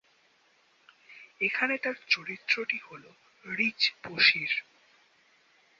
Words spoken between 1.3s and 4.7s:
এখানে তার চরিত্রটি হল রিজ বশির।